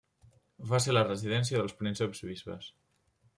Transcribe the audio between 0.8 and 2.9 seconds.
ser la residència dels prínceps-bisbes.